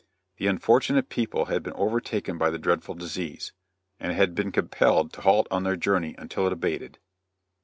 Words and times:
The 0.37 0.47
unfortunate 0.47 1.09
people 1.09 1.45
had 1.45 1.61
been 1.61 1.73
overtaken 1.73 2.39
by 2.39 2.49
the 2.49 2.57
dreadful 2.57 2.95
disease, 2.95 3.51
and 3.99 4.11
had 4.13 4.33
been 4.33 4.51
compelled 4.51 5.13
to 5.13 5.21
halt 5.21 5.45
on 5.51 5.61
their 5.61 5.75
journey 5.75 6.15
until 6.17 6.47
it 6.47 6.51
abated. 6.53 6.97